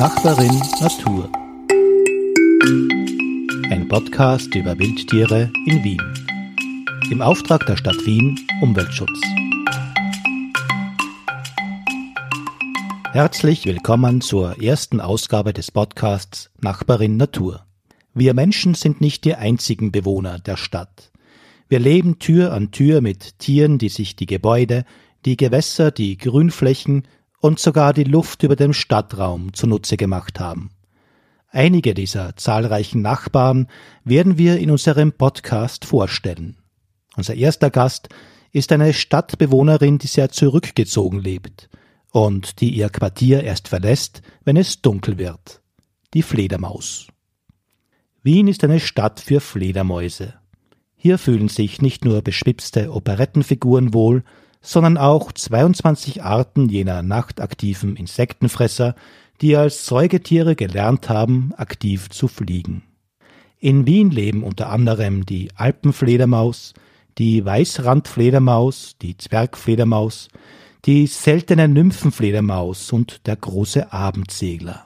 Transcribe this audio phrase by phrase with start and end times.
[0.00, 1.30] Nachbarin Natur.
[3.70, 6.00] Ein Podcast über Wildtiere in Wien.
[7.10, 9.20] Im Auftrag der Stadt Wien Umweltschutz.
[13.12, 17.66] Herzlich willkommen zur ersten Ausgabe des Podcasts Nachbarin Natur.
[18.14, 21.12] Wir Menschen sind nicht die einzigen Bewohner der Stadt.
[21.68, 24.86] Wir leben Tür an Tür mit Tieren, die sich die Gebäude,
[25.26, 27.02] die Gewässer, die Grünflächen
[27.40, 30.70] und sogar die Luft über dem Stadtraum zunutze gemacht haben.
[31.48, 33.66] Einige dieser zahlreichen Nachbarn
[34.04, 36.56] werden wir in unserem Podcast vorstellen.
[37.16, 38.08] Unser erster Gast
[38.52, 41.68] ist eine Stadtbewohnerin, die sehr zurückgezogen lebt
[42.12, 45.60] und die ihr Quartier erst verlässt, wenn es dunkel wird.
[46.14, 47.08] Die Fledermaus.
[48.22, 50.34] Wien ist eine Stadt für Fledermäuse.
[50.94, 54.22] Hier fühlen sich nicht nur beschwipste Operettenfiguren wohl,
[54.60, 58.94] sondern auch 22 Arten jener nachtaktiven Insektenfresser,
[59.40, 62.82] die als Säugetiere gelernt haben, aktiv zu fliegen.
[63.58, 66.74] In Wien leben unter anderem die Alpenfledermaus,
[67.18, 70.28] die Weißrandfledermaus, die Zwergfledermaus,
[70.86, 74.84] die seltene Nymphenfledermaus und der große Abendsegler.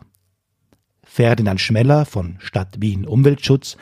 [1.05, 3.77] Ferdinand Schmeller von Stadt Wien Umweltschutz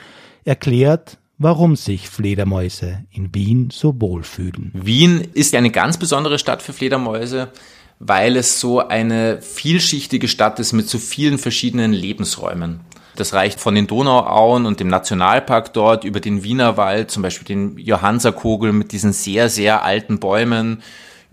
[0.44, 4.70] erklärt, warum sich Fledermäuse in Wien so wohlfühlen.
[4.74, 7.48] Wien ist eine ganz besondere Stadt für Fledermäuse,
[7.98, 12.80] weil es so eine vielschichtige Stadt ist mit so vielen verschiedenen Lebensräumen.
[13.16, 17.78] Das reicht von den Donauauen und dem Nationalpark dort über den Wienerwald, zum Beispiel den
[17.78, 20.82] Johannserkogel mit diesen sehr, sehr alten Bäumen,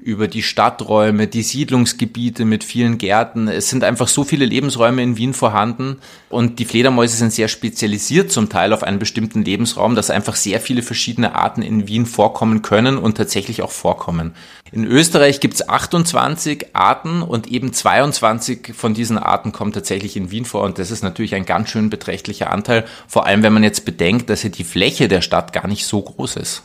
[0.02, 3.48] über die Stadträume, die Siedlungsgebiete mit vielen Gärten.
[3.48, 5.98] Es sind einfach so viele Lebensräume in Wien vorhanden
[6.30, 10.62] und die Fledermäuse sind sehr spezialisiert zum Teil auf einen bestimmten Lebensraum, dass einfach sehr
[10.62, 14.34] viele verschiedene Arten in Wien vorkommen können und tatsächlich auch vorkommen.
[14.72, 20.32] In Österreich gibt es 28 Arten und eben 22 von diesen Arten kommen tatsächlich in
[20.32, 23.64] Wien vor und das ist natürlich ein ganz schön beträchtlicher Anteil, vor allem wenn man
[23.64, 26.64] jetzt bedenkt, dass ja die Fläche der Stadt gar nicht so groß ist.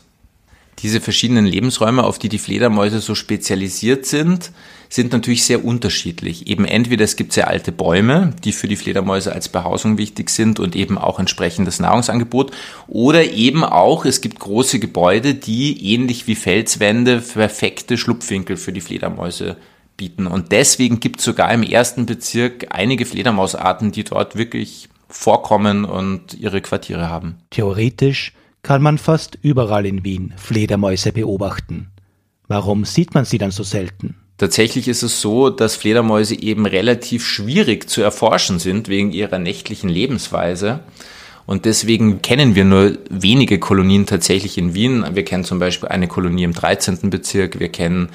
[0.81, 4.51] Diese verschiedenen Lebensräume, auf die die Fledermäuse so spezialisiert sind,
[4.89, 6.47] sind natürlich sehr unterschiedlich.
[6.47, 10.61] Eben entweder es gibt sehr alte Bäume, die für die Fledermäuse als Behausung wichtig sind
[10.61, 12.53] und eben auch entsprechendes Nahrungsangebot,
[12.87, 18.81] oder eben auch es gibt große Gebäude, die ähnlich wie Felswände perfekte Schlupfwinkel für die
[18.81, 19.56] Fledermäuse
[19.97, 20.27] bieten.
[20.27, 26.35] Und deswegen gibt es sogar im ersten Bezirk einige Fledermausarten, die dort wirklich vorkommen und
[26.35, 27.37] ihre Quartiere haben.
[27.51, 28.33] Theoretisch
[28.65, 31.91] kann man fast überall in Wien Fledermäuse beobachten.
[32.49, 34.17] Warum sieht man sie dann so selten?
[34.39, 39.89] Tatsächlich ist es so, dass Fledermäuse eben relativ schwierig zu erforschen sind wegen ihrer nächtlichen
[39.89, 40.81] Lebensweise.
[41.47, 45.05] Und deswegen kennen wir nur wenige Kolonien tatsächlich in Wien.
[45.13, 47.11] Wir kennen zum Beispiel eine Kolonie im 13.
[47.11, 48.09] Bezirk, wir kennen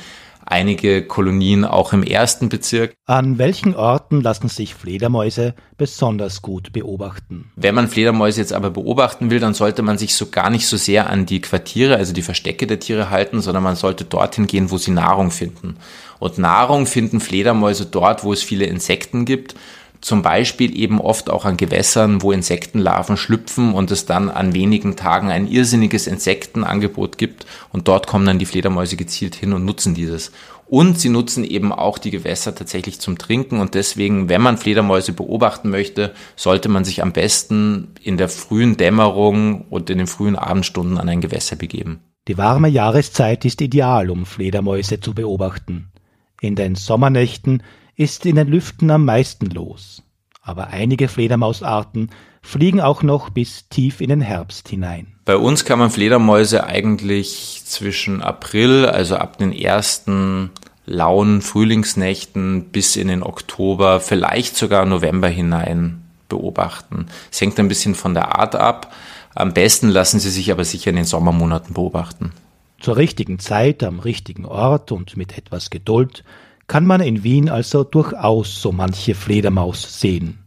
[0.49, 2.93] einige Kolonien auch im ersten Bezirk.
[3.05, 7.51] An welchen Orten lassen sich Fledermäuse besonders gut beobachten?
[7.55, 10.77] Wenn man Fledermäuse jetzt aber beobachten will, dann sollte man sich so gar nicht so
[10.77, 14.71] sehr an die Quartiere, also die Verstecke der Tiere halten, sondern man sollte dorthin gehen,
[14.71, 15.77] wo sie Nahrung finden.
[16.19, 19.55] Und Nahrung finden Fledermäuse dort, wo es viele Insekten gibt
[20.01, 24.95] zum Beispiel eben oft auch an Gewässern, wo Insektenlarven schlüpfen und es dann an wenigen
[24.95, 29.93] Tagen ein irrsinniges Insektenangebot gibt und dort kommen dann die Fledermäuse gezielt hin und nutzen
[29.93, 30.31] dieses.
[30.67, 35.13] Und sie nutzen eben auch die Gewässer tatsächlich zum Trinken und deswegen, wenn man Fledermäuse
[35.13, 40.35] beobachten möchte, sollte man sich am besten in der frühen Dämmerung und in den frühen
[40.35, 42.01] Abendstunden an ein Gewässer begeben.
[42.27, 45.91] Die warme Jahreszeit ist ideal, um Fledermäuse zu beobachten.
[46.39, 47.63] In den Sommernächten
[47.99, 50.01] ist in den Lüften am meisten los.
[50.41, 52.11] Aber einige Fledermausarten
[52.41, 55.07] fliegen auch noch bis tief in den Herbst hinein.
[55.25, 60.51] Bei uns kann man Fledermäuse eigentlich zwischen April, also ab den ersten
[60.85, 67.07] lauen Frühlingsnächten bis in den Oktober, vielleicht sogar November hinein beobachten.
[67.29, 68.93] Es hängt ein bisschen von der Art ab.
[69.35, 72.31] Am besten lassen sie sich aber sicher in den Sommermonaten beobachten.
[72.79, 76.23] Zur richtigen Zeit, am richtigen Ort und mit etwas Geduld
[76.69, 80.45] kann man in Wien also durchaus so manche Fledermaus sehen.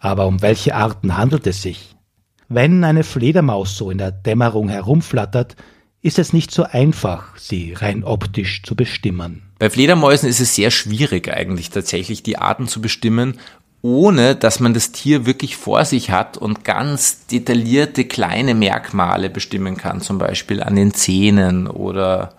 [0.00, 1.94] Aber um welche Arten handelt es sich?
[2.48, 5.56] Wenn eine Fledermaus so in der Dämmerung herumflattert,
[6.00, 9.42] ist es nicht so einfach, sie rein optisch zu bestimmen.
[9.58, 13.38] Bei Fledermäusen ist es sehr schwierig eigentlich tatsächlich die Arten zu bestimmen,
[13.82, 19.76] ohne dass man das Tier wirklich vor sich hat und ganz detaillierte kleine Merkmale bestimmen
[19.76, 22.32] kann, zum Beispiel an den Zähnen oder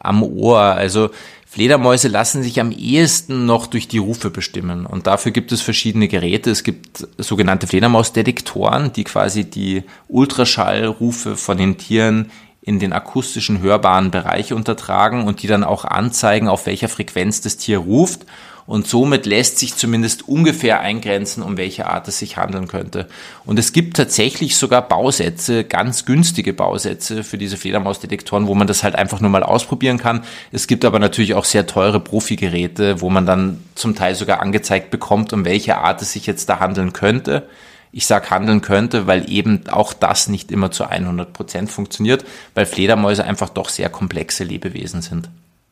[0.00, 0.60] am Ohr.
[0.60, 1.10] Also
[1.50, 4.84] Fledermäuse lassen sich am ehesten noch durch die Rufe bestimmen.
[4.84, 6.50] Und dafür gibt es verschiedene Geräte.
[6.50, 12.30] Es gibt sogenannte Fledermausdetektoren, die quasi die Ultraschallrufe von den Tieren
[12.68, 17.56] in den akustischen hörbaren Bereich untertragen und die dann auch anzeigen, auf welcher Frequenz das
[17.56, 18.26] Tier ruft
[18.68, 23.08] und somit lässt sich zumindest ungefähr eingrenzen, um welche Art es sich handeln könnte.
[23.46, 28.82] Und es gibt tatsächlich sogar Bausätze, ganz günstige Bausätze für diese Fledermausdetektoren, wo man das
[28.82, 30.22] halt einfach nur mal ausprobieren kann.
[30.52, 34.90] Es gibt aber natürlich auch sehr teure Profigeräte, wo man dann zum Teil sogar angezeigt
[34.90, 37.48] bekommt, um welche Art es sich jetzt da handeln könnte.
[37.92, 42.24] Ich sag handeln könnte, weil eben auch das nicht immer zu 100 Prozent funktioniert,
[42.54, 45.30] weil Fledermäuse einfach doch sehr komplexe Lebewesen sind.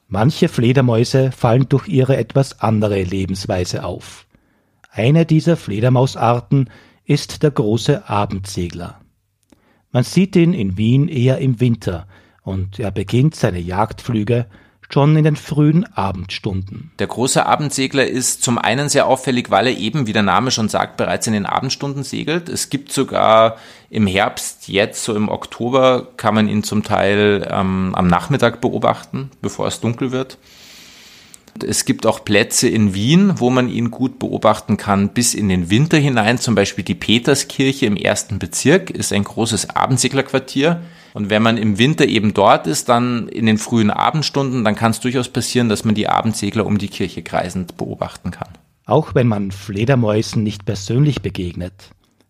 [0.09, 4.27] Manche Fledermäuse fallen durch ihre etwas andere Lebensweise auf.
[4.91, 6.71] Eine dieser Fledermausarten
[7.05, 9.01] ist der große Abendsegler.
[9.91, 12.07] Man sieht ihn in Wien eher im Winter,
[12.43, 14.47] und er beginnt seine Jagdflüge
[14.89, 16.93] schon in den frühen Abendstunden.
[16.99, 20.69] Der große Abendsegler ist zum einen sehr auffällig, weil er eben, wie der Name schon
[20.69, 22.49] sagt, bereits in den Abendstunden segelt.
[22.49, 23.57] Es gibt sogar
[23.91, 29.31] im Herbst, jetzt so im Oktober, kann man ihn zum Teil ähm, am Nachmittag beobachten,
[29.43, 30.39] bevor es dunkel wird.
[31.65, 35.71] Es gibt auch Plätze in Wien, wo man ihn gut beobachten kann, bis in den
[35.71, 36.39] Winter hinein.
[36.39, 40.83] Zum Beispiel die Peterskirche im ersten Bezirk ist ein großes Abendseglerquartier.
[41.17, 44.91] Und wenn man im Winter eben dort ist, dann in den frühen Abendstunden, dann kann
[44.91, 48.51] es durchaus passieren, dass man die Abendsegler um die Kirche kreisend beobachten kann.
[48.85, 51.73] Auch wenn man Fledermäusen nicht persönlich begegnet.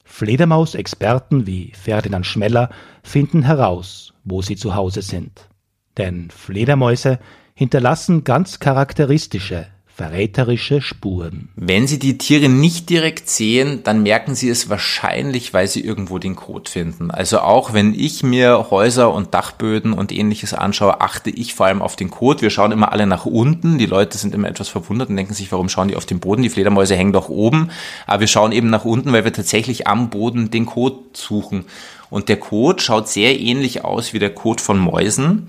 [0.04, 2.70] Fledermausexperten wie Ferdinand Schmeller
[3.02, 5.48] finden heraus, wo sie zu Hause sind.
[5.96, 7.18] Denn Fledermäuse
[7.54, 9.66] hinterlassen ganz charakteristische,
[9.96, 11.48] verräterische Spuren.
[11.56, 16.19] Wenn Sie die Tiere nicht direkt sehen, dann merken Sie es wahrscheinlich, weil Sie irgendwo
[16.19, 17.10] den Code finden.
[17.10, 21.81] Also auch wenn ich mir Häuser und Dachböden und ähnliches anschaue, achte ich vor allem
[21.81, 22.43] auf den Code.
[22.43, 23.78] Wir schauen immer alle nach unten.
[23.78, 26.43] Die Leute sind immer etwas verwundert und denken sich, warum schauen die auf den Boden?
[26.43, 27.70] Die Fledermäuse hängen doch oben.
[28.06, 31.64] Aber wir schauen eben nach unten, weil wir tatsächlich am Boden den Code suchen.
[32.10, 35.48] Und der Code schaut sehr ähnlich aus wie der Code von Mäusen.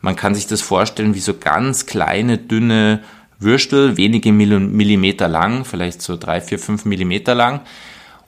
[0.00, 3.00] Man kann sich das vorstellen wie so ganz kleine, dünne
[3.40, 7.62] Würstel, wenige Millimeter lang, vielleicht so drei, vier, fünf Millimeter lang.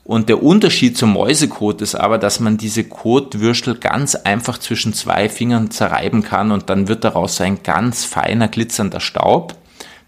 [0.05, 5.29] Und der Unterschied zum Mäusekot ist aber, dass man diese Kotwürstel ganz einfach zwischen zwei
[5.29, 9.55] Fingern zerreiben kann und dann wird daraus ein ganz feiner, glitzernder Staub.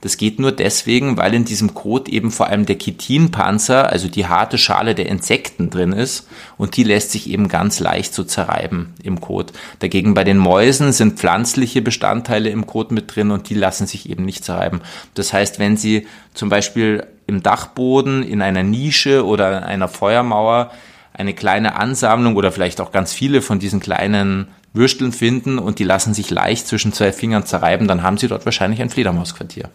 [0.04, 4.26] Das geht nur deswegen, weil in diesem Kot eben vor allem der Chitinpanzer, also die
[4.26, 6.28] harte Schale der Insekten drin ist
[6.58, 9.54] und die lässt sich eben ganz leicht so zerreiben im Kot.
[9.78, 14.10] Dagegen bei den Mäusen sind pflanzliche Bestandteile im Kot mit drin und die lassen sich
[14.10, 14.82] eben nicht zerreiben.
[15.14, 20.70] Das heißt, wenn Sie zum Beispiel im Dachboden, in einer Nische oder in einer Feuermauer
[21.14, 25.84] eine kleine Ansammlung oder vielleicht auch ganz viele von diesen kleinen Würsteln finden und die
[25.84, 29.70] lassen sich leicht zwischen zwei Fingern zerreiben, dann haben Sie dort wahrscheinlich ein Fledermausquartier.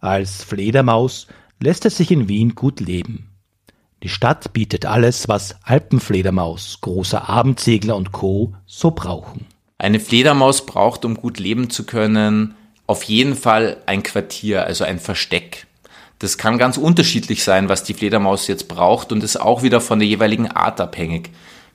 [0.00, 1.26] Als Fledermaus
[1.60, 3.28] lässt es sich in Wien gut leben.
[4.02, 8.54] Die Stadt bietet alles, was Alpenfledermaus, großer Abendsegler und Co.
[8.64, 9.46] so brauchen.
[9.76, 12.54] Eine Fledermaus braucht, um gut leben zu können,
[12.86, 15.66] auf jeden Fall ein Quartier, also ein Versteck.
[16.18, 19.98] Das kann ganz unterschiedlich sein, was die Fledermaus jetzt braucht und ist auch wieder von
[19.98, 21.30] der jeweiligen Art abhängig.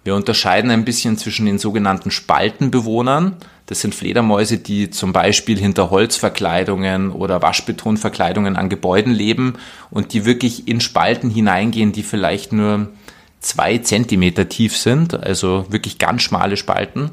[0.06, 3.38] Wir unterscheiden ein bisschen zwischen den sogenannten Spaltenbewohnern.
[3.66, 9.56] Das sind Fledermäuse, die zum Beispiel hinter Holzverkleidungen oder Waschbetonverkleidungen an Gebäuden leben
[9.90, 12.90] und die wirklich in Spalten hineingehen, die vielleicht nur
[13.40, 17.10] zwei Zentimeter tief sind, also wirklich ganz schmale Spalten.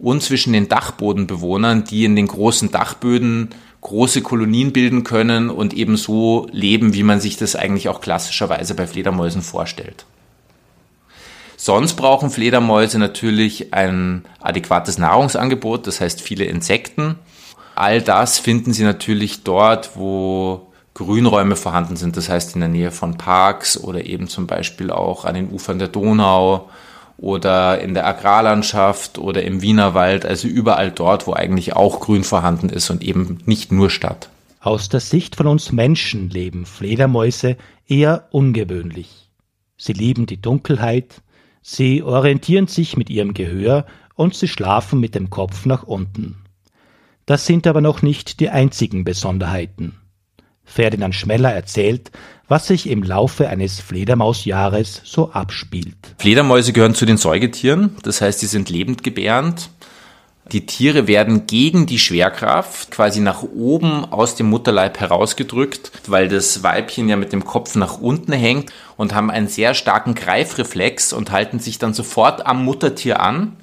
[0.00, 3.50] Und zwischen den Dachbodenbewohnern, die in den großen Dachböden
[3.82, 8.74] große Kolonien bilden können und eben so leben, wie man sich das eigentlich auch klassischerweise
[8.74, 10.06] bei Fledermäusen vorstellt.
[11.64, 17.20] Sonst brauchen Fledermäuse natürlich ein adäquates Nahrungsangebot, das heißt viele Insekten.
[17.76, 22.90] All das finden sie natürlich dort, wo Grünräume vorhanden sind, das heißt in der Nähe
[22.90, 26.68] von Parks oder eben zum Beispiel auch an den Ufern der Donau
[27.16, 32.70] oder in der Agrarlandschaft oder im Wienerwald, also überall dort, wo eigentlich auch Grün vorhanden
[32.70, 34.30] ist und eben nicht nur Stadt.
[34.58, 39.30] Aus der Sicht von uns Menschen leben Fledermäuse eher ungewöhnlich.
[39.76, 41.22] Sie lieben die Dunkelheit,
[41.62, 46.36] Sie orientieren sich mit ihrem Gehör und sie schlafen mit dem Kopf nach unten.
[47.24, 49.94] Das sind aber noch nicht die einzigen Besonderheiten.
[50.64, 52.10] Ferdinand Schmeller erzählt,
[52.48, 55.96] was sich im Laufe eines Fledermausjahres so abspielt.
[56.18, 59.70] Fledermäuse gehören zu den Säugetieren, das heißt, sie sind lebendgebärend.
[60.52, 66.62] Die Tiere werden gegen die Schwerkraft quasi nach oben aus dem Mutterleib herausgedrückt, weil das
[66.62, 71.30] Weibchen ja mit dem Kopf nach unten hängt und haben einen sehr starken Greifreflex und
[71.30, 73.56] halten sich dann sofort am Muttertier an.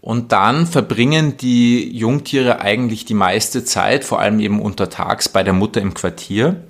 [0.00, 5.52] Und dann verbringen die Jungtiere eigentlich die meiste Zeit, vor allem eben untertags, bei der
[5.52, 6.64] Mutter im Quartier.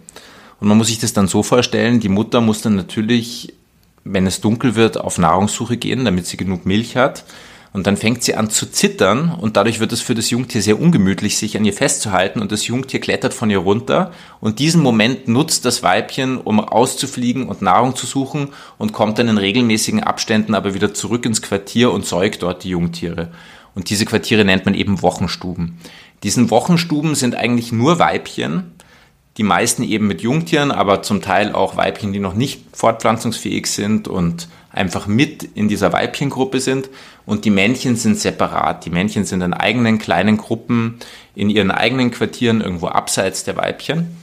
[0.61, 3.55] Und man muss sich das dann so vorstellen, die Mutter muss dann natürlich,
[4.02, 7.25] wenn es dunkel wird, auf Nahrungssuche gehen, damit sie genug Milch hat
[7.73, 10.79] Und dann fängt sie an zu zittern und dadurch wird es für das Jungtier sehr
[10.79, 15.26] ungemütlich, sich an ihr festzuhalten und das Jungtier klettert von ihr runter und diesen Moment
[15.26, 20.55] nutzt das Weibchen, um auszufliegen und Nahrung zu suchen und kommt dann in regelmäßigen Abständen
[20.55, 23.33] aber wieder zurück ins Quartier und säugt dort die Jungtiere.
[23.75, 25.79] Und diese Quartiere nennt man eben Wochenstuben.
[26.25, 28.73] Diesen Wochenstuben sind eigentlich nur Weibchen,
[29.38, 34.09] die meisten eben mit Jungtieren, aber zum Teil auch Weibchen, die noch nicht fortpflanzungsfähig sind
[34.09, 36.88] und einfach mit in dieser Weibchengruppe sind.
[37.26, 38.85] Und die Männchen sind separat.
[38.85, 40.99] Die Männchen sind in eigenen kleinen Gruppen,
[41.35, 44.17] in ihren eigenen Quartieren, irgendwo abseits der Weibchen.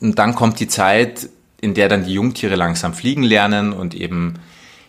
[0.00, 1.28] Und dann kommt die Zeit,
[1.60, 4.34] in der dann die Jungtiere langsam fliegen lernen und eben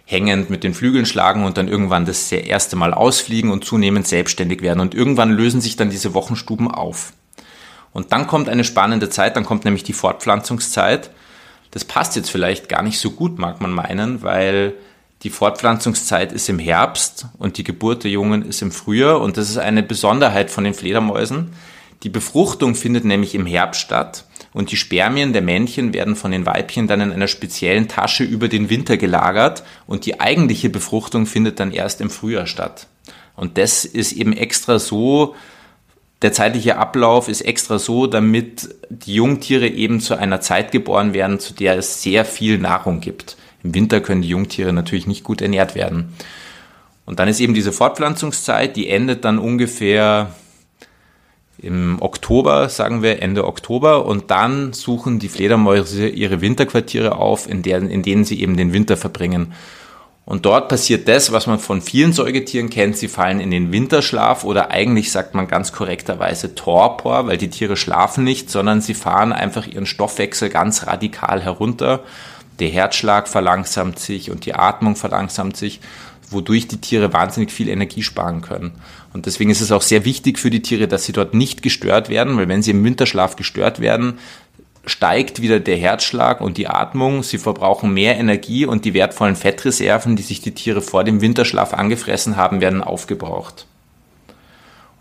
[0.06, 4.62] hängend mit den Flügeln schlagen und dann irgendwann das erste Mal ausfliegen und zunehmend selbstständig
[4.62, 4.79] werden.
[4.79, 7.13] Und irgendwann lösen sich dann diese Wochenstuben auf.
[7.91, 11.10] Und dann kommt eine spannende Zeit, dann kommt nämlich die Fortpflanzungszeit.
[11.71, 14.74] Das passt jetzt vielleicht gar nicht so gut, mag man meinen, weil
[15.24, 19.50] die Fortpflanzungszeit ist im Herbst und die Geburt der Jungen ist im Frühjahr und das
[19.50, 21.53] ist eine Besonderheit von den Fledermäusen.
[22.03, 26.45] Die Befruchtung findet nämlich im Herbst statt und die Spermien der Männchen werden von den
[26.45, 31.59] Weibchen dann in einer speziellen Tasche über den Winter gelagert und die eigentliche Befruchtung findet
[31.59, 32.88] dann erst im Frühjahr statt.
[33.36, 35.36] Und das ist eben extra so
[36.21, 41.39] der zeitliche Ablauf ist extra so, damit die Jungtiere eben zu einer Zeit geboren werden,
[41.39, 43.38] zu der es sehr viel Nahrung gibt.
[43.63, 46.13] Im Winter können die Jungtiere natürlich nicht gut ernährt werden.
[47.05, 50.33] Und dann ist eben diese Fortpflanzungszeit, die endet dann ungefähr
[51.59, 57.63] im Oktober, sagen wir Ende Oktober, und dann suchen die Fledermäuse ihre Winterquartiere auf, in,
[57.63, 59.53] deren, in denen sie eben den Winter verbringen.
[60.27, 62.98] Und dort passiert das, was man von vielen Säugetieren kennt.
[62.98, 67.77] Sie fallen in den Winterschlaf oder eigentlich sagt man ganz korrekterweise Torpor, weil die Tiere
[67.77, 72.03] schlafen nicht, sondern sie fahren einfach ihren Stoffwechsel ganz radikal herunter.
[72.60, 75.79] Der Herzschlag verlangsamt sich und die Atmung verlangsamt sich,
[76.29, 78.74] wodurch die Tiere wahnsinnig viel Energie sparen können.
[79.13, 82.10] Und deswegen ist es auch sehr wichtig für die Tiere, dass sie dort nicht gestört
[82.10, 84.19] werden, weil wenn sie im Winterschlaf gestört werden,
[84.88, 87.24] steigt wieder der Herzschlag und die Atmung.
[87.24, 91.74] Sie verbrauchen mehr Energie und die wertvollen Fettreserven, die sich die Tiere vor dem Winterschlaf
[91.74, 93.67] angefressen haben, werden aufgebraucht.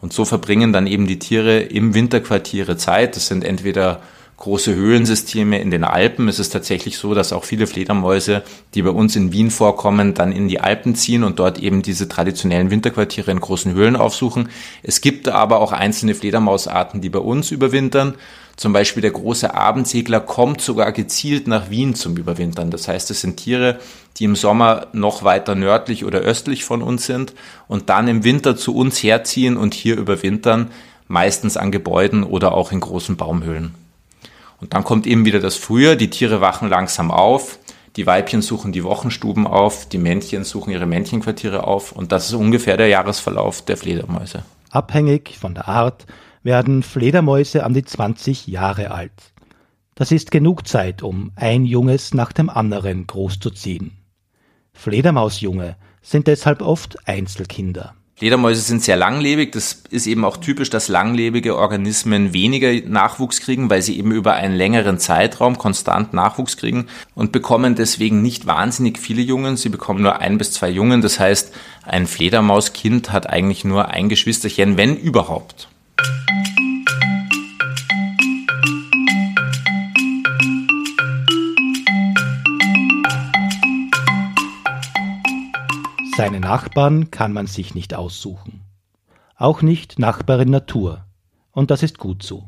[0.01, 3.17] Und so verbringen dann eben die Tiere im Winterquartiere Zeit.
[3.17, 4.03] Das sind entweder
[4.37, 6.29] große Höhlensysteme in den Alpen.
[6.29, 8.43] Es ist tatsächlich so, dass auch viele Fledermäuse,
[8.75, 12.09] die bei uns in Wien vorkommen, dann in die Alpen ziehen und dort eben diese
[12.09, 14.51] traditionellen Winterquartiere in großen Höhlen aufsuchen.
[14.83, 18.15] Es gibt aber auch einzelne Fledermausarten, die bei uns überwintern.
[18.57, 22.71] Zum Beispiel der große Abendsegler kommt sogar gezielt nach Wien zum Überwintern.
[22.71, 23.79] Das heißt, es sind Tiere,
[24.17, 27.35] die im Sommer noch weiter nördlich oder östlich von uns sind
[27.69, 30.71] und dann im Winter zu uns herziehen und hier überwintern,
[31.07, 33.75] meistens an Gebäuden oder auch in großen Baumhöhlen.
[34.59, 37.59] Und dann kommt eben wieder das Frühjahr, die Tiere wachen langsam auf,
[37.97, 42.35] die Weibchen suchen die Wochenstuben auf, die Männchen suchen ihre Männchenquartiere auf und das ist
[42.35, 44.45] ungefähr der Jahresverlauf der Fledermäuse.
[44.71, 46.07] Abhängig von der Art
[46.47, 49.35] werden Fledermäuse an die 20 Jahre alt.
[49.97, 53.99] Das ist genug Zeit, um ein Junges nach dem anderen großzuziehen.
[54.73, 57.95] Fledermausjunge sind deshalb oft Einzelkinder.
[58.15, 59.53] Fledermäuse sind sehr langlebig.
[59.53, 64.35] Das ist eben auch typisch, dass langlebige Organismen weniger Nachwuchs kriegen, weil sie eben über
[64.35, 69.57] einen längeren Zeitraum konstant Nachwuchs kriegen und bekommen deswegen nicht wahnsinnig viele Jungen.
[69.57, 71.03] Sie bekommen nur ein bis zwei Jungen.
[71.03, 71.53] Das heißt,
[71.85, 75.69] ein Fledermauskind hat eigentlich nur ein Geschwisterchen, wenn überhaupt.
[86.17, 88.63] Seine Nachbarn kann man sich nicht aussuchen.
[89.37, 91.05] Auch nicht Nachbarin Natur.
[91.53, 92.47] Und das ist gut so.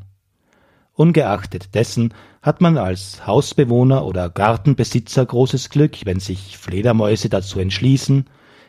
[0.93, 8.25] Ungeachtet dessen hat man als Hausbewohner oder Gartenbesitzer großes Glück, wenn sich Fledermäuse dazu entschließen,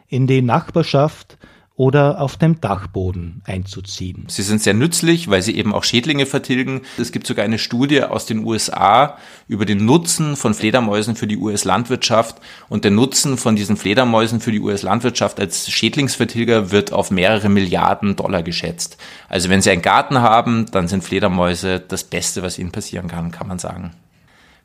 [0.06, 1.38] in die Nachbarschaft
[1.76, 4.24] oder auf dem Dachboden einzuziehen.
[4.28, 6.82] Sie sind sehr nützlich, weil sie eben auch Schädlinge vertilgen.
[6.98, 9.16] Es gibt sogar eine Studie aus den USA
[9.48, 12.36] über den Nutzen von Fledermäusen für die US-Landwirtschaft
[12.68, 18.14] und der Nutzen von diesen Fledermäusen für die US-Landwirtschaft als Schädlingsvertilger wird auf mehrere Milliarden
[18.14, 18.98] Dollar geschätzt.
[19.30, 23.30] Also wenn Sie einen Garten haben, dann sind Fledermäuse das Beste, was Ihnen passieren kann,
[23.30, 23.92] kann man sagen.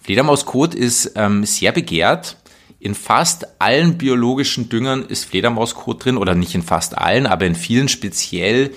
[0.01, 2.35] Fledermauskot ist ähm, sehr begehrt
[2.79, 7.55] in fast allen biologischen Düngern ist Fledermauskot drin oder nicht in fast allen, aber in
[7.55, 8.71] vielen speziell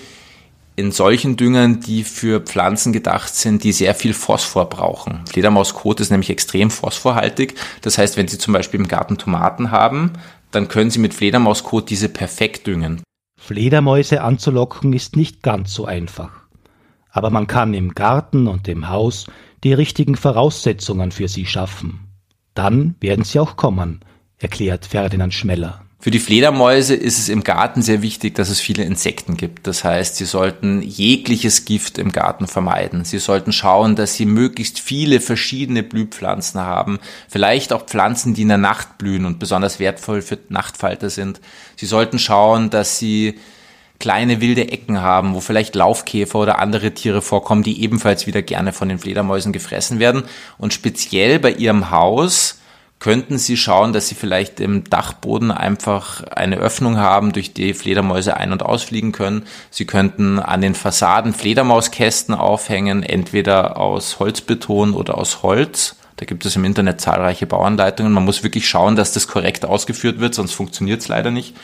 [0.75, 5.25] in solchen Düngern, die für Pflanzen gedacht sind, die sehr viel Phosphor brauchen.
[5.29, 7.55] Fledermauskot ist nämlich extrem phosphorhaltig.
[7.81, 10.13] Das heißt, wenn Sie zum Beispiel im Garten Tomaten haben,
[10.51, 13.03] dann können Sie mit Fledermauskot diese perfekt düngen.
[13.37, 16.31] Fledermäuse anzulocken ist nicht ganz so einfach.
[17.11, 19.25] Aber man kann im Garten und im Haus
[19.63, 22.08] die richtigen Voraussetzungen für sie schaffen.
[22.59, 24.01] Dann werden sie auch kommen,
[24.37, 25.79] erklärt Ferdinand Schmeller.
[25.97, 29.65] Für die Fledermäuse ist es im Garten sehr wichtig, dass es viele Insekten gibt.
[29.65, 33.05] Das heißt, sie sollten jegliches Gift im Garten vermeiden.
[33.05, 36.99] Sie sollten schauen, dass sie möglichst viele verschiedene Blühpflanzen haben.
[37.29, 41.39] Vielleicht auch Pflanzen, die in der Nacht blühen und besonders wertvoll für Nachtfalter sind.
[41.77, 43.39] Sie sollten schauen, dass sie
[43.99, 48.71] kleine wilde Ecken haben, wo vielleicht Laufkäfer oder andere Tiere vorkommen, die ebenfalls wieder gerne
[48.71, 50.23] von den Fledermäusen gefressen werden.
[50.57, 52.59] Und speziell bei ihrem Haus
[52.99, 58.35] könnten Sie schauen, dass Sie vielleicht im Dachboden einfach eine Öffnung haben, durch die Fledermäuse
[58.35, 59.43] ein- und ausfliegen können.
[59.69, 65.95] Sie könnten an den Fassaden Fledermauskästen aufhängen, entweder aus Holzbeton oder aus Holz.
[66.17, 68.11] Da gibt es im Internet zahlreiche Bauanleitungen.
[68.11, 71.55] Man muss wirklich schauen, dass das korrekt ausgeführt wird, sonst funktioniert es leider nicht.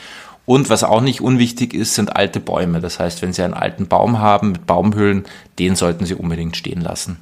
[0.46, 2.80] Und was auch nicht unwichtig ist, sind alte Bäume.
[2.80, 5.24] Das heißt, wenn Sie einen alten Baum haben mit Baumhöhlen,
[5.58, 7.18] den sollten Sie unbedingt stehen lassen.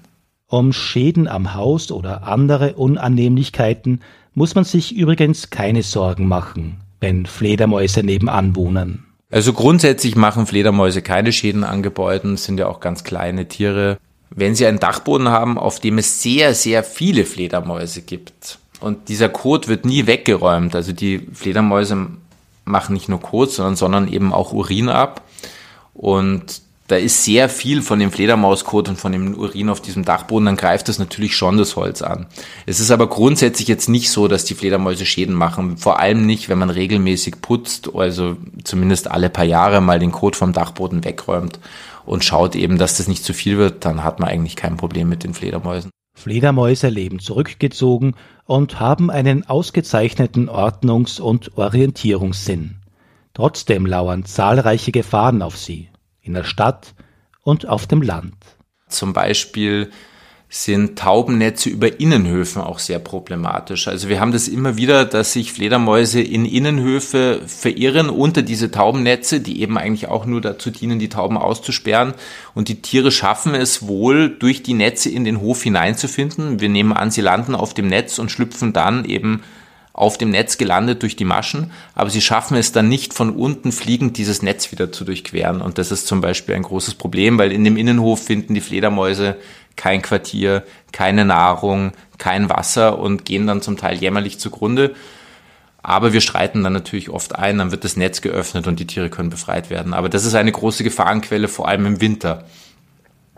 [0.47, 4.03] Um Schäden am Haus oder andere Unannehmlichkeiten
[4.35, 9.05] muss man sich übrigens keine Sorgen machen, wenn Fledermäuse nebenan wohnen.
[9.31, 13.99] Also grundsätzlich machen Fledermäuse keine Schäden an Gebäuden, sind ja auch ganz kleine Tiere.
[14.31, 19.29] Wenn Sie einen Dachboden haben, auf dem es sehr, sehr viele Fledermäuse gibt und dieser
[19.29, 22.09] Kot wird nie weggeräumt, also die Fledermäuse
[22.65, 25.23] machen nicht nur Kot, sondern, sondern eben auch Urin ab
[25.93, 30.45] und da ist sehr viel von dem Fledermauskot und von dem Urin auf diesem Dachboden,
[30.45, 32.27] dann greift das natürlich schon das Holz an.
[32.67, 35.79] Es ist aber grundsätzlich jetzt nicht so, dass die Fledermäuse Schäden machen.
[35.79, 40.37] Vor allem nicht, wenn man regelmäßig putzt, also zumindest alle paar Jahre mal den Kot
[40.37, 41.59] vom Dachboden wegräumt
[42.05, 45.09] und schaut eben, dass das nicht zu viel wird, dann hat man eigentlich kein Problem
[45.09, 45.91] mit den Fledermäusen.
[46.15, 52.77] Fledermäuse leben zurückgezogen und haben einen ausgezeichneten Ordnungs- und Orientierungssinn.
[53.35, 55.91] Trotzdem lauern zahlreiche Gefahren auf sie
[56.21, 56.95] in der Stadt
[57.43, 58.37] und auf dem Land.
[58.89, 59.91] Zum Beispiel
[60.57, 63.89] sind Taubennetze über Innenhöfen auch sehr problematisch.
[63.89, 69.41] Also wir haben das immer wieder, dass sich Fledermäuse in Innenhöfe verirren unter diese Taubennetze,
[69.41, 72.15] die eben eigentlich auch nur dazu dienen, die Tauben auszusperren.
[72.55, 76.61] Und die Tiere schaffen es wohl, durch die Netze in den Hof hineinzufinden.
[76.61, 79.43] Wir nehmen an, sie landen auf dem Netz und schlüpfen dann eben
[79.93, 83.71] auf dem Netz gelandet durch die Maschen, aber sie schaffen es dann nicht von unten
[83.71, 85.61] fliegend dieses Netz wieder zu durchqueren.
[85.61, 89.37] Und das ist zum Beispiel ein großes Problem, weil in dem Innenhof finden die Fledermäuse
[89.77, 94.95] kein Quartier, keine Nahrung, kein Wasser und gehen dann zum Teil jämmerlich zugrunde.
[95.83, 99.11] Aber wir streiten dann natürlich oft ein, dann wird das Netz geöffnet und die Tiere
[99.11, 99.93] können befreit werden.
[99.93, 102.45] Aber das ist eine große Gefahrenquelle, vor allem im Winter.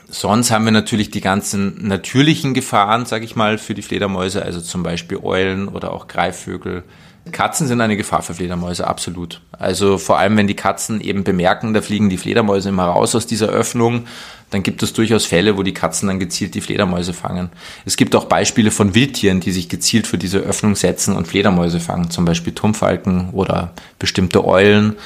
[0.09, 4.61] Sonst haben wir natürlich die ganzen natürlichen Gefahren, sage ich mal, für die Fledermäuse, also
[4.61, 6.85] zum Beispiel Eulen oder auch Greifvögel.
[7.33, 9.41] Katzen sind eine Gefahr für Fledermäuse, absolut.
[9.51, 13.27] Also vor allem, wenn die Katzen eben bemerken, da fliegen die Fledermäuse immer raus aus
[13.27, 14.07] dieser Öffnung,
[14.51, 17.51] dann gibt es durchaus Fälle, wo die Katzen dann gezielt die Fledermäuse fangen.
[17.85, 21.81] Es gibt auch Beispiele von Wildtieren, die sich gezielt für diese Öffnung setzen und Fledermäuse
[21.81, 24.97] fangen, zum Beispiel Turmfalken oder bestimmte Eulen.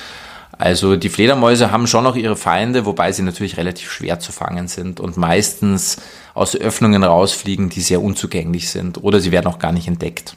[0.60, 4.68] Also die Fledermäuse haben schon noch ihre Feinde, wobei sie natürlich relativ schwer zu fangen
[4.68, 5.96] sind und meistens
[6.34, 10.36] aus Öffnungen rausfliegen, die sehr unzugänglich sind oder sie werden auch gar nicht entdeckt.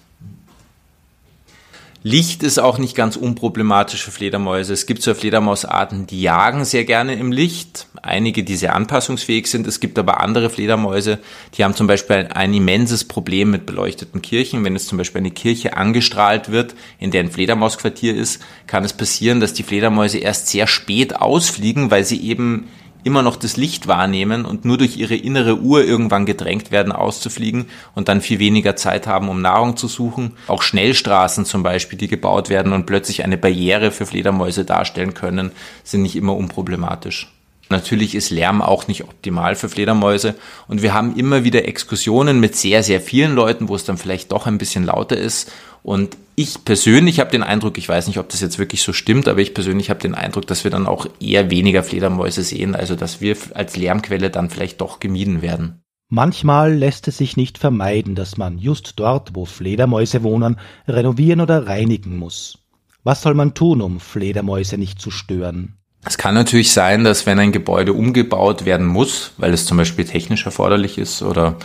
[2.05, 4.73] Licht ist auch nicht ganz unproblematisch für Fledermäuse.
[4.73, 7.87] Es gibt so Fledermausarten, die jagen sehr gerne im Licht.
[8.01, 9.65] Einige, die sehr anpassungsfähig sind.
[9.67, 11.19] Es gibt aber andere Fledermäuse,
[11.53, 14.65] die haben zum Beispiel ein, ein immenses Problem mit beleuchteten Kirchen.
[14.65, 18.91] Wenn es zum Beispiel eine Kirche angestrahlt wird, in der ein Fledermausquartier ist, kann es
[18.91, 22.67] passieren, dass die Fledermäuse erst sehr spät ausfliegen, weil sie eben
[23.03, 27.65] immer noch das Licht wahrnehmen und nur durch ihre innere Uhr irgendwann gedrängt werden, auszufliegen
[27.95, 30.33] und dann viel weniger Zeit haben, um Nahrung zu suchen.
[30.47, 35.51] Auch Schnellstraßen zum Beispiel, die gebaut werden und plötzlich eine Barriere für Fledermäuse darstellen können,
[35.83, 37.29] sind nicht immer unproblematisch.
[37.73, 40.35] Natürlich ist Lärm auch nicht optimal für Fledermäuse
[40.67, 44.31] und wir haben immer wieder Exkursionen mit sehr, sehr vielen Leuten, wo es dann vielleicht
[44.31, 48.29] doch ein bisschen lauter ist und ich persönlich habe den Eindruck, ich weiß nicht, ob
[48.29, 51.07] das jetzt wirklich so stimmt, aber ich persönlich habe den Eindruck, dass wir dann auch
[51.19, 55.81] eher weniger Fledermäuse sehen, also dass wir als Lärmquelle dann vielleicht doch gemieden werden.
[56.09, 61.65] Manchmal lässt es sich nicht vermeiden, dass man just dort, wo Fledermäuse wohnen, renovieren oder
[61.65, 62.59] reinigen muss.
[63.03, 65.79] Was soll man tun, um Fledermäuse nicht zu stören?
[66.05, 70.05] Es kann natürlich sein, dass wenn ein Gebäude umgebaut werden muss, weil es zum Beispiel
[70.05, 71.55] technisch erforderlich ist oder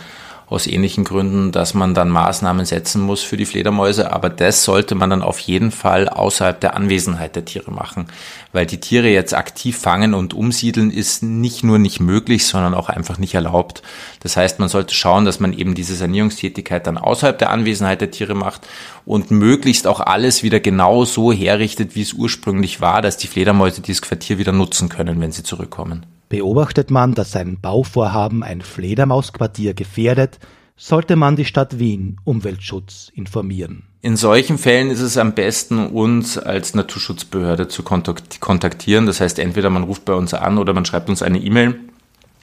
[0.49, 4.11] aus ähnlichen Gründen, dass man dann Maßnahmen setzen muss für die Fledermäuse.
[4.11, 8.07] Aber das sollte man dann auf jeden Fall außerhalb der Anwesenheit der Tiere machen.
[8.51, 12.89] Weil die Tiere jetzt aktiv fangen und umsiedeln ist nicht nur nicht möglich, sondern auch
[12.89, 13.83] einfach nicht erlaubt.
[14.21, 18.09] Das heißt, man sollte schauen, dass man eben diese Sanierungstätigkeit dann außerhalb der Anwesenheit der
[18.09, 18.67] Tiere macht
[19.05, 23.81] und möglichst auch alles wieder genau so herrichtet, wie es ursprünglich war, dass die Fledermäuse
[23.81, 26.05] dieses Quartier wieder nutzen können, wenn sie zurückkommen.
[26.29, 30.37] Beobachtet man, dass ein Bauvorhaben ein Fledermausquartier gefährdet,
[30.77, 33.83] sollte man die Stadt Wien Umweltschutz informieren?
[34.01, 39.07] In solchen Fällen ist es am besten, uns als Naturschutzbehörde zu kontaktieren.
[39.07, 41.79] Das heißt, entweder man ruft bei uns an oder man schreibt uns eine E-Mail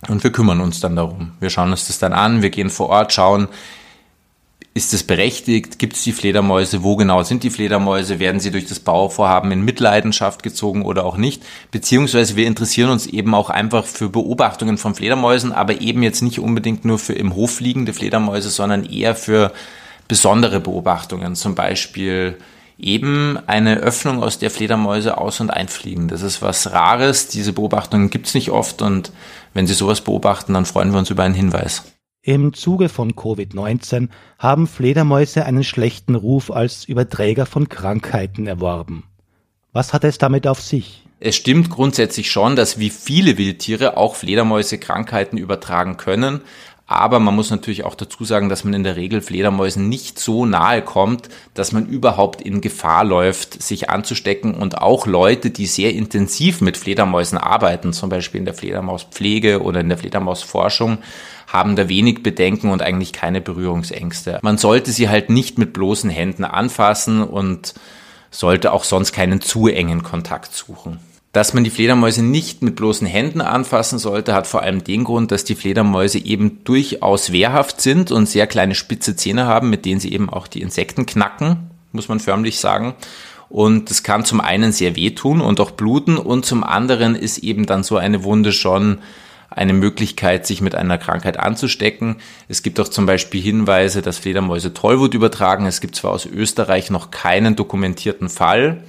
[0.08, 1.32] und wir kümmern uns dann darum.
[1.38, 3.46] Wir schauen uns das dann an, wir gehen vor Ort, schauen,
[4.76, 5.78] ist es berechtigt?
[5.78, 6.82] Gibt es die Fledermäuse?
[6.82, 8.18] Wo genau sind die Fledermäuse?
[8.18, 11.42] Werden sie durch das Bauvorhaben in Mitleidenschaft gezogen oder auch nicht?
[11.70, 16.40] Beziehungsweise wir interessieren uns eben auch einfach für Beobachtungen von Fledermäusen, aber eben jetzt nicht
[16.40, 19.50] unbedingt nur für im Hof liegende Fledermäuse, sondern eher für
[20.08, 21.36] besondere Beobachtungen.
[21.36, 22.36] Zum Beispiel
[22.78, 26.08] eben eine Öffnung, aus der Fledermäuse aus- und einfliegen.
[26.08, 27.28] Das ist was Rares.
[27.28, 29.10] Diese Beobachtungen gibt es nicht oft und
[29.54, 31.95] wenn Sie sowas beobachten, dann freuen wir uns über einen Hinweis.
[32.26, 34.08] Im Zuge von Covid-19
[34.40, 39.04] haben Fledermäuse einen schlechten Ruf als Überträger von Krankheiten erworben.
[39.72, 41.04] Was hat es damit auf sich?
[41.20, 46.40] Es stimmt grundsätzlich schon, dass wie viele Wildtiere auch Fledermäuse Krankheiten übertragen können,
[46.88, 50.46] aber man muss natürlich auch dazu sagen, dass man in der Regel Fledermäusen nicht so
[50.46, 54.54] nahe kommt, dass man überhaupt in Gefahr läuft, sich anzustecken.
[54.54, 59.80] Und auch Leute, die sehr intensiv mit Fledermäusen arbeiten, zum Beispiel in der Fledermauspflege oder
[59.80, 60.98] in der Fledermausforschung,
[61.48, 64.38] haben da wenig Bedenken und eigentlich keine Berührungsängste.
[64.42, 67.74] Man sollte sie halt nicht mit bloßen Händen anfassen und
[68.30, 71.00] sollte auch sonst keinen zu engen Kontakt suchen.
[71.36, 75.30] Dass man die Fledermäuse nicht mit bloßen Händen anfassen sollte, hat vor allem den Grund,
[75.30, 80.00] dass die Fledermäuse eben durchaus wehrhaft sind und sehr kleine spitze Zähne haben, mit denen
[80.00, 82.94] sie eben auch die Insekten knacken, muss man förmlich sagen.
[83.50, 87.66] Und das kann zum einen sehr wehtun und auch bluten und zum anderen ist eben
[87.66, 89.00] dann so eine Wunde schon
[89.50, 92.16] eine Möglichkeit, sich mit einer Krankheit anzustecken.
[92.48, 95.66] Es gibt auch zum Beispiel Hinweise, dass Fledermäuse Tollwut übertragen.
[95.66, 98.84] Es gibt zwar aus Österreich noch keinen dokumentierten Fall,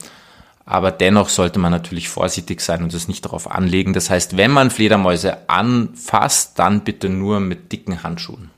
[0.67, 3.93] aber dennoch sollte man natürlich vorsichtig sein und es nicht darauf anlegen.
[3.93, 8.51] Das heißt, wenn man Fledermäuse anfasst, dann bitte nur mit dicken Handschuhen.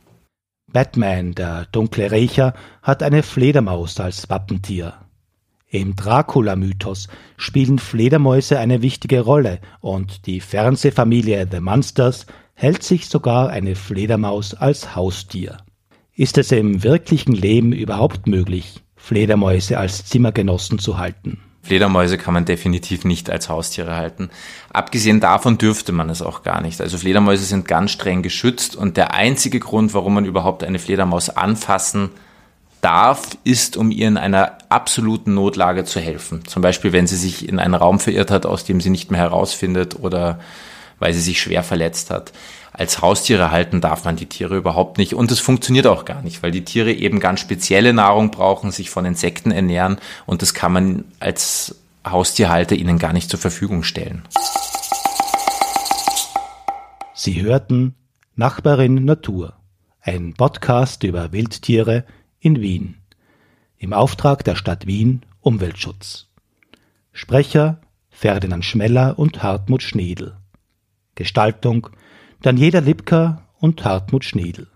[0.74, 4.96] Batman, der dunkle Rächer, hat eine Fledermaus als Wappentier.
[5.68, 13.50] Im Dracula-Mythos spielen Fledermäuse eine wichtige Rolle und die Fernsehfamilie The Monsters hält sich sogar
[13.50, 15.58] eine Fledermaus als Haustier.
[16.16, 21.40] Ist es im wirklichen Leben überhaupt möglich, Fledermäuse als Zimmergenossen zu halten?
[21.70, 24.32] Fledermäuse kann man definitiv nicht als Haustiere halten.
[24.74, 26.82] Abgesehen davon dürfte man es auch gar nicht.
[26.82, 31.30] Also Fledermäuse sind ganz streng geschützt und der einzige Grund, warum man überhaupt eine Fledermaus
[31.30, 32.10] anfassen
[32.82, 36.44] darf, ist, um ihr in einer absoluten Notlage zu helfen.
[36.48, 39.20] Zum Beispiel, wenn sie sich in einen Raum verirrt hat, aus dem sie nicht mehr
[39.20, 40.40] herausfindet oder
[41.00, 42.32] weil sie sich schwer verletzt hat
[42.80, 45.14] als Haustiere halten darf man die Tiere überhaupt nicht.
[45.14, 48.90] Und es funktioniert auch gar nicht, weil die Tiere eben ganz spezielle Nahrung brauchen, sich
[48.90, 51.76] von Insekten ernähren und das kann man als
[52.08, 54.24] Haustierhalter ihnen gar nicht zur Verfügung stellen.
[57.14, 57.96] Sie hörten
[58.36, 59.56] Nachbarin Natur,
[60.00, 62.06] ein Podcast über Wildtiere
[62.40, 62.96] in Wien.
[63.78, 66.28] Im Auftrag der Stadt Wien Umweltschutz.
[67.12, 70.39] Sprecher Ferdinand Schmeller und Hartmut Schniedel.
[71.20, 71.90] Gestaltung
[72.42, 74.68] Daniela Lipka und Hartmut Schniedel.